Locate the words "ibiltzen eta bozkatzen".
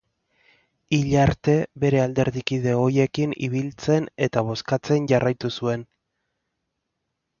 3.49-5.07